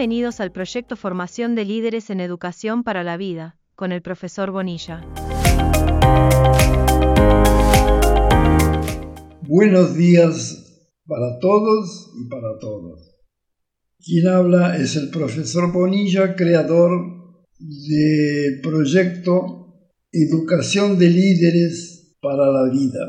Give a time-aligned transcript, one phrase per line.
[0.00, 5.06] Bienvenidos al proyecto Formación de Líderes en Educación para la Vida, con el profesor Bonilla.
[9.42, 13.14] Buenos días para todos y para todas.
[14.02, 16.92] Quien habla es el profesor Bonilla, creador
[17.58, 23.06] del proyecto Educación de Líderes para la Vida.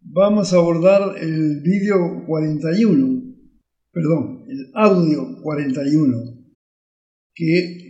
[0.00, 3.26] Vamos a abordar el vídeo 41
[3.96, 6.46] perdón, el audio 41,
[7.34, 7.86] que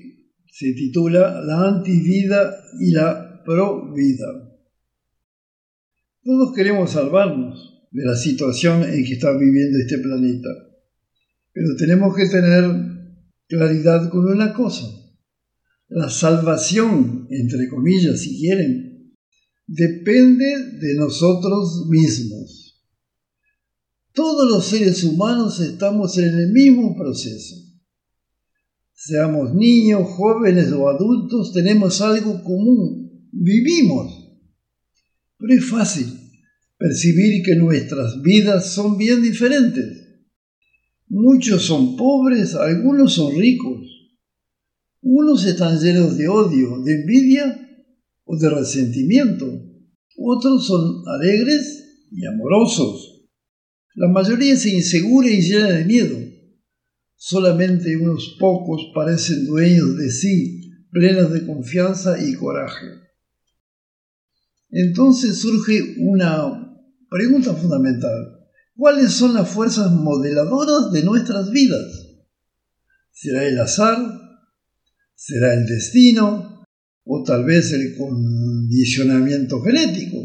[0.50, 4.58] se titula La antivida y la provida.
[6.22, 10.48] Todos queremos salvarnos de la situación en que está viviendo este planeta,
[11.52, 12.64] pero tenemos que tener
[13.46, 14.86] claridad con una cosa.
[15.88, 19.14] La salvación, entre comillas, si quieren,
[19.66, 22.55] depende de nosotros mismos.
[24.16, 27.54] Todos los seres humanos estamos en el mismo proceso.
[28.94, 34.40] Seamos niños, jóvenes o adultos, tenemos algo común, vivimos.
[35.36, 36.06] Pero es fácil
[36.78, 40.24] percibir que nuestras vidas son bien diferentes.
[41.08, 43.86] Muchos son pobres, algunos son ricos.
[45.02, 47.68] Unos están llenos de odio, de envidia
[48.24, 49.46] o de resentimiento.
[50.16, 53.15] Otros son alegres y amorosos.
[53.96, 56.18] La mayoría es insegura y llena de miedo.
[57.14, 62.86] Solamente unos pocos parecen dueños de sí, plenos de confianza y coraje.
[64.68, 66.76] Entonces surge una
[67.08, 68.36] pregunta fundamental.
[68.76, 71.86] ¿Cuáles son las fuerzas modeladoras de nuestras vidas?
[73.12, 73.96] ¿Será el azar?
[75.14, 76.66] ¿Será el destino?
[77.04, 80.18] ¿O tal vez el condicionamiento genético?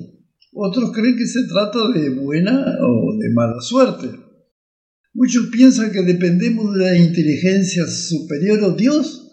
[0.53, 4.09] Otros creen que se trata de buena o de mala suerte.
[5.14, 9.30] Muchos piensan que dependemos de la inteligencia superior o Dios,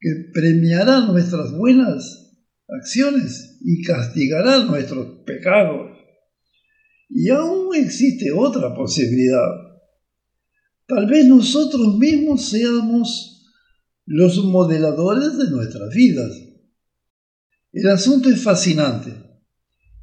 [0.00, 2.34] que premiará nuestras buenas
[2.68, 5.96] acciones y castigará nuestros pecados.
[7.08, 9.48] Y aún existe otra posibilidad.
[10.86, 13.46] Tal vez nosotros mismos seamos
[14.06, 16.32] los modeladores de nuestras vidas.
[17.72, 19.31] El asunto es fascinante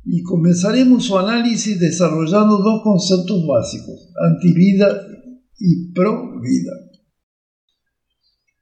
[0.06, 5.08] y comenzaremos su análisis desarrollando dos conceptos básicos, antivida
[5.58, 6.72] y provida.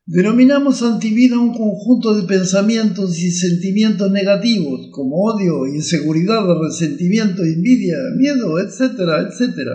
[0.05, 8.57] Denominamos antivida un conjunto de pensamientos y sentimientos negativos como odio, inseguridad, resentimiento, envidia, miedo,
[8.59, 9.73] etcétera, etcétera.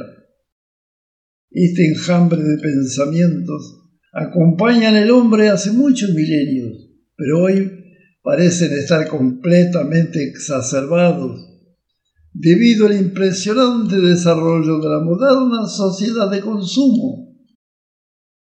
[1.51, 3.83] Este enjambre de pensamientos
[4.15, 7.71] acompañan al hombre hace muchos milenios, pero hoy
[8.23, 11.52] parecen estar completamente exacerbados
[12.35, 17.37] debido al impresionante desarrollo de la moderna sociedad de consumo.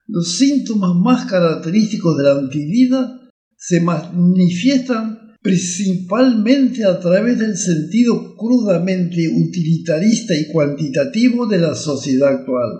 [0.06, 9.28] Los síntomas más característicos de la antivida se manifiestan principalmente a través del sentido crudamente
[9.28, 12.70] utilitarista y cuantitativo de la sociedad actual.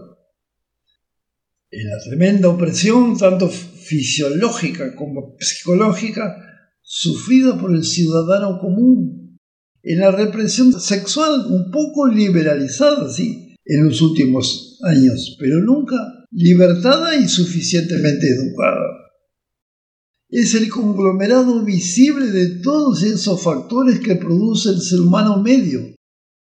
[1.70, 6.36] En la tremenda opresión, tanto fisiológica como psicológica,
[6.82, 9.29] sufrida por el ciudadano común
[9.82, 15.96] en la represión sexual un poco liberalizada, sí, en los últimos años, pero nunca
[16.30, 18.86] libertada y suficientemente educada.
[20.28, 25.80] Es el conglomerado visible de todos esos factores que produce el ser humano medio,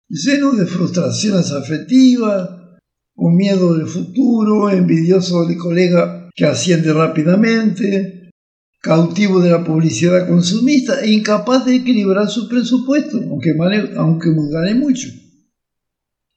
[0.09, 2.51] lleno de frustraciones afectivas,
[3.15, 8.18] con miedo del futuro, envidioso del colega que asciende rápidamente,
[8.81, 13.55] cautivo de la publicidad consumista e incapaz de equilibrar su presupuesto, aunque,
[13.97, 15.09] aunque gane mucho.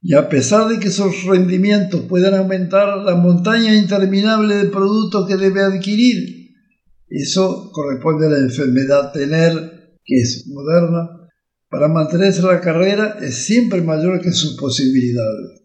[0.02, 5.38] Y a pesar de que esos rendimientos puedan aumentar la montaña interminable de productos que
[5.38, 6.56] debe adquirir,
[7.08, 11.22] eso corresponde a la enfermedad tener, que es moderna,
[11.70, 15.61] para mantenerse la carrera es siempre mayor que sus posibilidades.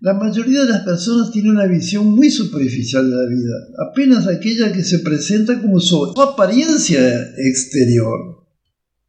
[0.00, 3.54] La mayoría de las personas tiene una visión muy superficial de la vida,
[3.90, 8.46] apenas aquella que se presenta como su apariencia exterior.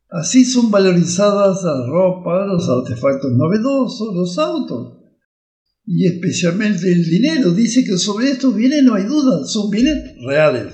[0.09, 4.97] Así son valorizadas la ropa, los artefactos novedosos, los autos.
[5.85, 7.51] Y especialmente el dinero.
[7.51, 9.95] Dice que sobre estos bienes no hay duda, son bienes
[10.25, 10.73] reales.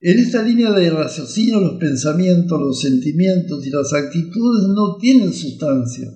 [0.00, 6.10] En esta línea de raciocinio los pensamientos, los sentimientos y las actitudes no tienen sustancia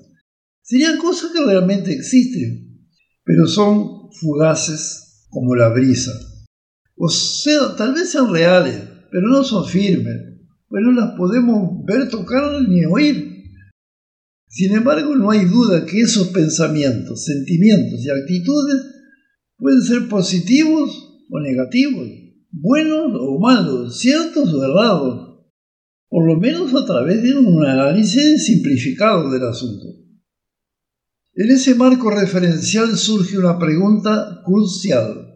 [0.72, 2.88] Serían cosas que realmente existen,
[3.24, 6.12] pero son fugaces como la brisa.
[6.96, 8.80] O sea, tal vez sean reales,
[9.10, 10.16] pero no son firmes,
[10.68, 13.50] pues no las podemos ver, tocar ni oír.
[14.48, 18.82] Sin embargo, no hay duda que esos pensamientos, sentimientos y actitudes
[19.58, 22.08] Pueden ser positivos o negativos,
[22.50, 25.44] buenos o malos, ciertos o errados,
[26.08, 30.01] por lo menos a través de un análisis simplificado del asunto.
[31.34, 35.32] En ese marco referencial surge una pregunta crucial.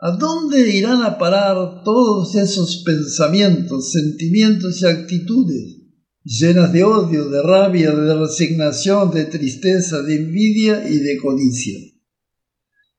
[0.00, 5.76] ¿A dónde irán a parar todos esos pensamientos, sentimientos y actitudes
[6.24, 11.78] llenas de odio, de rabia, de resignación, de tristeza, de envidia y de codicia?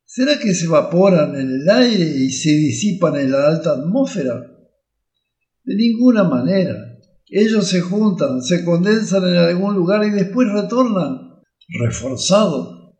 [0.05, 4.41] ¿Será que se evaporan en el aire y se disipan en la alta atmósfera?
[5.63, 6.75] De ninguna manera.
[7.27, 11.30] Ellos se juntan, se condensan en algún lugar y después retornan,
[11.69, 12.95] reforzados,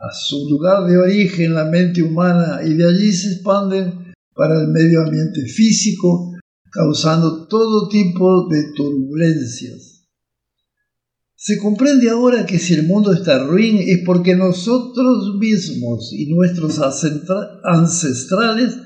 [0.00, 4.68] a su lugar de origen, la mente humana, y de allí se expanden para el
[4.68, 6.32] medio ambiente físico,
[6.70, 10.08] causando todo tipo de turbulencias.
[11.44, 16.78] Se comprende ahora que si el mundo está ruin es porque nosotros mismos y nuestros
[17.64, 18.76] ancestrales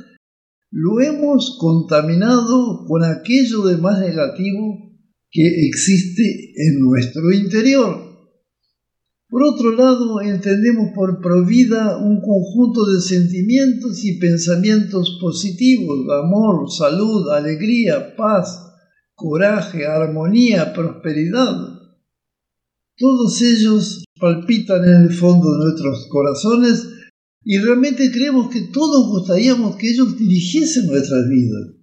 [0.71, 4.91] lo hemos contaminado con aquello de más negativo
[5.31, 8.06] que existe en nuestro interior.
[9.29, 17.29] Por otro lado, entendemos por provida un conjunto de sentimientos y pensamientos positivos, amor, salud,
[17.31, 18.67] alegría, paz,
[19.15, 21.57] coraje, armonía, prosperidad.
[22.97, 26.87] Todos ellos palpitan en el fondo de nuestros corazones
[27.43, 31.75] y realmente creemos que todos gustaríamos que ellos dirigiesen nuestras vidas,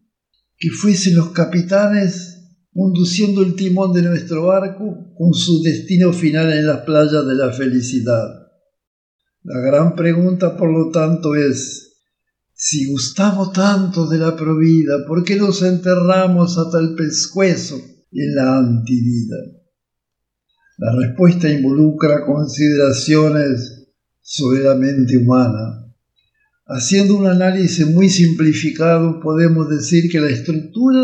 [0.58, 2.33] que fuesen los capitanes
[2.74, 7.52] conduciendo el timón de nuestro barco con su destino final en las playas de la
[7.52, 8.44] felicidad.
[9.44, 11.98] La gran pregunta, por lo tanto, es,
[12.54, 17.76] si gustamos tanto de la provida, ¿por qué nos enterramos hasta el pescuezo
[18.12, 19.36] en la antivida?
[20.78, 23.92] La respuesta involucra consideraciones
[24.22, 25.94] sobre la mente humana.
[26.66, 31.02] Haciendo un análisis muy simplificado, podemos decir que la estructura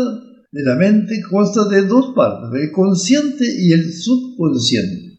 [0.52, 5.18] de la mente consta de dos partes, el consciente y el subconsciente.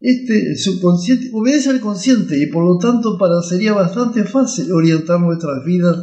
[0.00, 5.64] Este, subconsciente, obedece al consciente y por lo tanto para sería bastante fácil orientar nuestras
[5.64, 5.96] vidas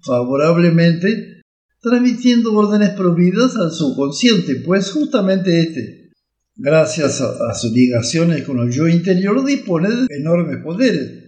[0.00, 1.42] favorablemente,
[1.80, 6.10] transmitiendo órdenes prohibidas al subconsciente, pues justamente este,
[6.56, 11.22] gracias a, sus ligaciones con el yo interior, dispone de enormes poderes.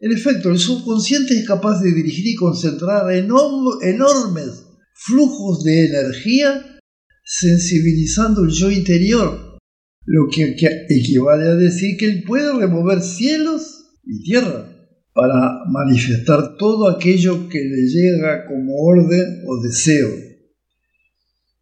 [0.00, 4.71] En efecto, el subconsciente es capaz de dirigir y concentrar enormes
[5.04, 6.80] flujos de energía
[7.24, 9.58] sensibilizando el yo interior,
[10.04, 10.56] lo que,
[10.88, 14.68] equivale a decir que él puede remover cielos y tierra
[15.14, 20.08] para manifestar todo aquello que le llega como orden o deseo.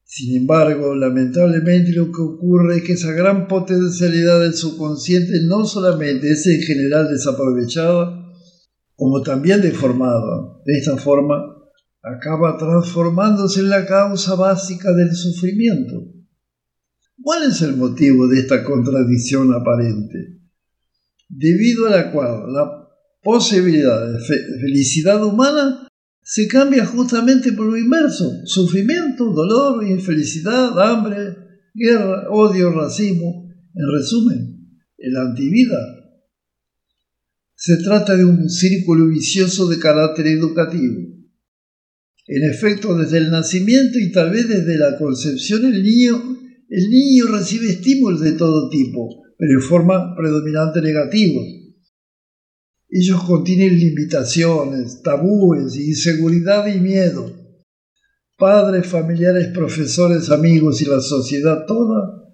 [0.04, 6.30] Sin embargo, lamentablemente lo que ocurre es que esa gran potencialidad del subconsciente no solamente
[6.30, 8.20] es en general desaprovechada,
[8.96, 10.60] como también deformada.
[10.64, 11.49] De esta forma,
[12.02, 16.06] acaba transformándose en la causa básica del sufrimiento.
[17.22, 20.40] ¿Cuál es el motivo de esta contradicción aparente?
[21.28, 22.88] Debido a la cual la
[23.22, 24.18] posibilidad de
[24.60, 25.86] felicidad humana
[26.22, 31.36] se cambia justamente por lo inverso, sufrimiento, dolor, infelicidad, hambre,
[31.74, 35.78] guerra, odio, racismo, en resumen, el antivida.
[37.54, 41.19] Se trata de un círculo vicioso de carácter educativo
[42.32, 47.26] en efecto, desde el nacimiento y tal vez desde la concepción, el niño, el niño
[47.26, 51.44] recibe estímulos de todo tipo, pero en forma predominante negativos.
[52.88, 57.36] Ellos contienen limitaciones, tabúes, inseguridad y miedo.
[58.38, 62.32] Padres, familiares, profesores, amigos y la sociedad toda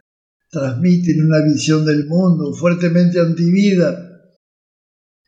[0.51, 4.06] transmiten una visión del mundo fuertemente antivida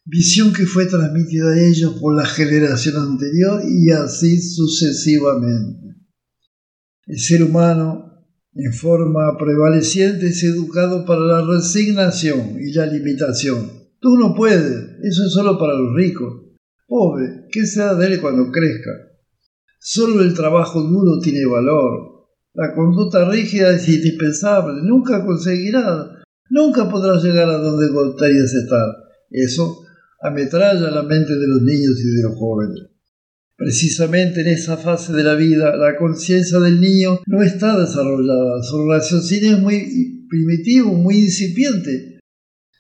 [0.09, 5.97] visión que fue transmitida a ellos por la generación anterior y así sucesivamente.
[7.07, 8.25] El ser humano,
[8.55, 13.71] en forma prevaleciente, es educado para la resignación y la limitación.
[14.01, 16.43] Tú no puedes, eso es solo para los ricos.
[16.87, 18.91] Pobre, ¿qué será de él cuando crezca?
[19.79, 22.29] Solo el trabajo duro tiene valor.
[22.55, 28.97] La conducta rígida es indispensable, nunca conseguirá, nunca podrás llegar a donde gustarías estar.
[29.31, 29.85] Eso
[30.21, 32.89] ametralla la mente de los niños y de los jóvenes.
[33.57, 38.89] Precisamente en esa fase de la vida, la conciencia del niño no está desarrollada, su
[38.89, 42.21] raciocinio es muy primitivo, muy incipiente.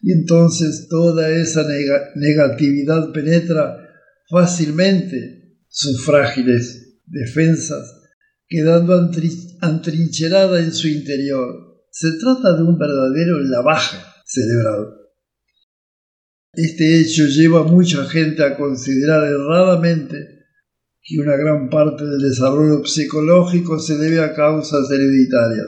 [0.00, 1.66] Y entonces toda esa
[2.14, 3.76] negatividad penetra
[4.30, 8.00] fácilmente sus frágiles defensas,
[8.46, 9.10] quedando
[9.60, 11.82] antrincherada en su interior.
[11.90, 14.97] Se trata de un verdadero lavaje cerebral.
[16.60, 20.16] Este hecho lleva a mucha gente a considerar erradamente
[21.00, 25.66] que una gran parte del desarrollo psicológico se debe a causas hereditarias.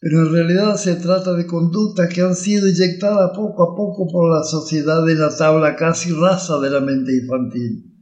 [0.00, 4.30] Pero en realidad se trata de conductas que han sido inyectadas poco a poco por
[4.32, 8.00] la sociedad en la tabla casi rasa de la mente infantil.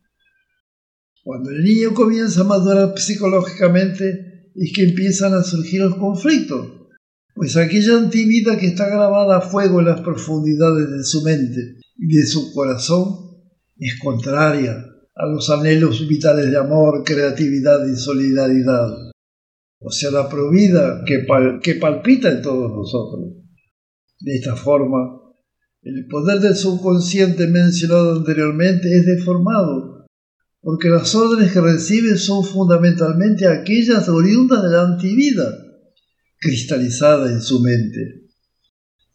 [1.24, 6.81] Cuando el niño comienza a madurar psicológicamente es que empiezan a surgir los conflictos
[7.34, 12.16] pues aquella antigüedad que está grabada a fuego en las profundidades de su mente y
[12.16, 13.40] de su corazón
[13.78, 14.84] es contraria
[15.14, 18.88] a los anhelos vitales de amor, creatividad y solidaridad,
[19.80, 21.26] o sea, la provida que,
[21.62, 23.32] que palpita en todos nosotros.
[24.20, 25.20] De esta forma,
[25.82, 30.06] el poder del subconsciente mencionado anteriormente es deformado,
[30.60, 35.61] porque las órdenes que recibe son fundamentalmente aquellas oriundas de la antivida
[36.42, 38.26] cristalizada en su mente.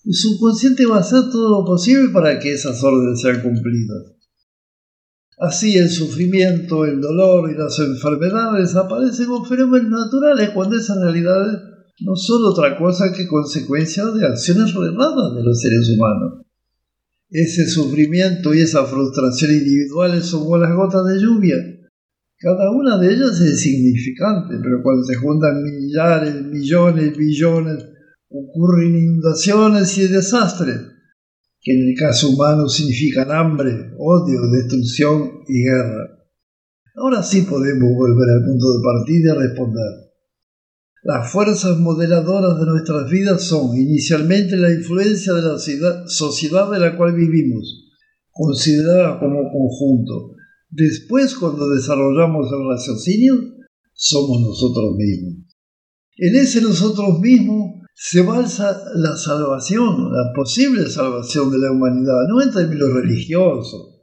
[0.05, 4.15] El subconsciente va a hacer todo lo posible para que esas órdenes sean cumplidas.
[5.37, 11.59] Así el sufrimiento, el dolor y las enfermedades aparecen como fenómenos naturales cuando esas realidades
[11.99, 16.45] no son otra cosa que consecuencia de acciones erradas de los seres humanos.
[17.29, 21.76] Ese sufrimiento y esa frustración individuales son como las gotas de lluvia
[22.39, 27.83] cada una de ellas es significante, pero cuando se juntan millares, millones, billones,
[28.29, 30.77] ocurren inundaciones y desastres,
[31.61, 36.17] que en el caso humano significan hambre, odio, destrucción y guerra.
[36.95, 40.07] Ahora sí podemos volver al punto de partida y responder.
[41.03, 45.57] Las fuerzas modeladoras de nuestras vidas son inicialmente la influencia de la
[46.07, 47.85] sociedad de la cual vivimos,
[48.29, 50.36] considerada como conjunto,
[50.69, 53.35] Después, cuando desarrollamos el raciocinio,
[53.93, 55.35] somos nosotros mismos.
[56.17, 62.41] En ese nosotros mismos se balsa la salvación, la posible salvación de la humanidad, no
[62.41, 63.97] en términos religiosos,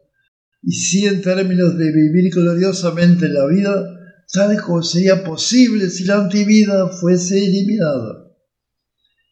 [0.62, 4.00] y sí en términos de vivir gloriosamente la vida,
[4.32, 8.32] tal como sería posible si la antivida fuese eliminada.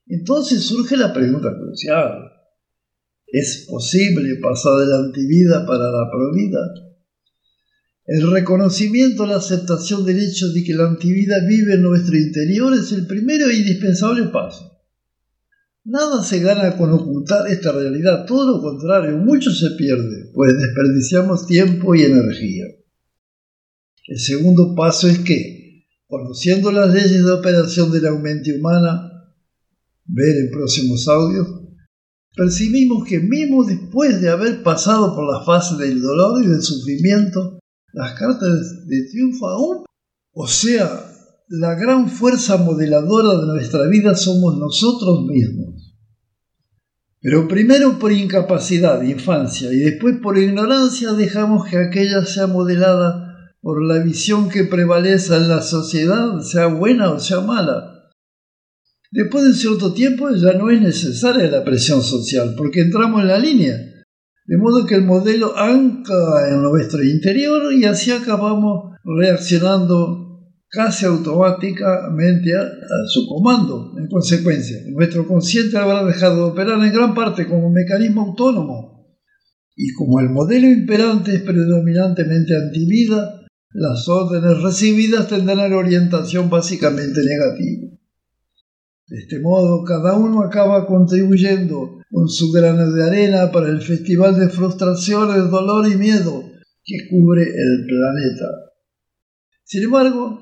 [0.06, 2.30] Entonces surge la pregunta crucial.
[3.26, 6.91] ¿Es posible pasar de la antivida para la provida?
[8.04, 12.90] El reconocimiento, la aceptación del hecho de que la antivida vive en nuestro interior es
[12.92, 14.72] el primero e indispensable paso.
[15.84, 21.46] Nada se gana con ocultar esta realidad, todo lo contrario, mucho se pierde, pues desperdiciamos
[21.46, 22.66] tiempo y energía.
[24.08, 29.32] El segundo paso es que, conociendo las leyes de operación de la mente humana,
[30.04, 31.48] ver en próximos audios,
[32.36, 37.58] percibimos que mismo después de haber pasado por la fase del dolor y del sufrimiento,
[37.92, 39.84] las cartas de triunfo aún.
[40.32, 41.12] O sea,
[41.48, 45.94] la gran fuerza modeladora de nuestra vida somos nosotros mismos.
[47.20, 53.52] Pero primero por incapacidad de infancia y después por ignorancia dejamos que aquella sea modelada
[53.60, 58.10] por la visión que prevalece en la sociedad, sea buena o sea mala.
[59.12, 63.38] Después de cierto tiempo ya no es necesaria la presión social, porque entramos en la
[63.38, 63.91] línea
[64.44, 70.22] de modo que el modelo anca en nuestro interior y así acabamos reaccionando
[70.68, 72.66] casi automáticamente a,
[73.06, 73.92] su comando.
[73.98, 79.16] En consecuencia, nuestro consciente habrá dejado de operar en gran parte como un mecanismo autónomo.
[79.76, 87.91] Y como el modelo imperante es predominantemente antivida, las órdenes recibidas tendrán orientación básicamente negativa.
[89.12, 94.40] De este modo, cada uno acaba contribuyendo con su grano de arena para el festival
[94.40, 96.42] de frustraciones, dolor y miedo
[96.82, 98.46] que cubre el planeta.
[99.64, 100.38] Sin embargo,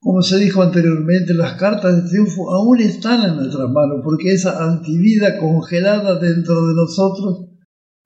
[0.00, 4.60] como se dijo anteriormente, las cartas de triunfo aún están en nuestras manos porque esa
[4.60, 7.46] antivida congelada dentro de nosotros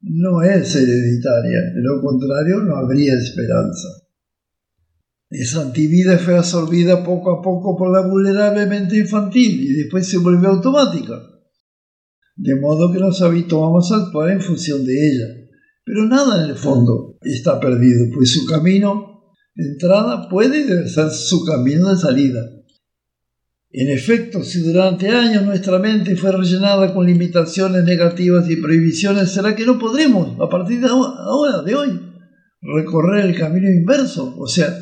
[0.02, 4.03] no es hereditaria, de lo contrario no habría esperanza.
[5.36, 10.18] Esa antivida fue absorbida poco a poco por la vulnerable mente infantil y después se
[10.18, 11.14] volvió automática
[12.36, 15.26] de modo que nos habituamos a actuar en función de ella.
[15.84, 21.44] Pero nada en el fondo está perdido, pues su camino de entrada puede ser su
[21.44, 22.40] camino de salida.
[23.70, 29.54] En efecto, si durante años nuestra mente fue rellenada con limitaciones negativas y prohibiciones, será
[29.54, 32.00] que no podremos, a partir de ahora, de hoy,
[32.62, 34.34] recorrer el camino inverso.
[34.38, 34.72] O sea,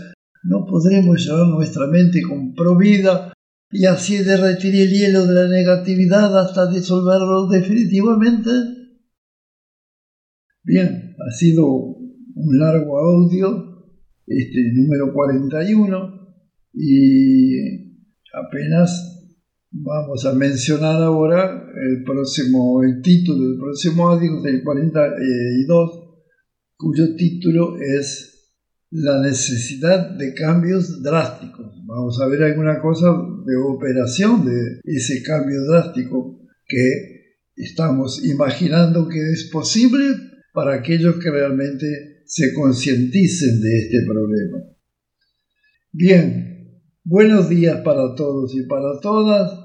[0.45, 2.55] no podremos llevar nuestra mente con
[3.71, 8.51] y así derretir el hielo de la negatividad hasta disolverlo definitivamente.
[10.65, 13.87] Bien, ha sido un largo audio,
[14.27, 16.37] este número 41,
[16.75, 17.57] y
[18.33, 19.13] apenas
[19.75, 25.91] Vamos a mencionar ahora el próximo, el título del próximo audio del 42,
[26.77, 28.32] cuyo título es
[28.95, 31.83] La necesidad de cambios drásticos.
[31.87, 33.07] Vamos a ver alguna cosa
[33.47, 40.15] de operación de ese cambio drástico que estamos imaginando que es posible
[40.53, 44.59] para aquellos que realmente se concienticen de este problema.
[45.91, 49.59] Bien, buenos días para todos y para todas.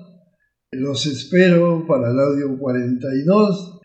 [0.71, 3.76] Los espero para el audio 42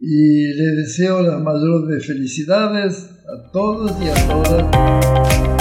[0.00, 5.59] y les deseo las mayores de felicidades a todos y a todas.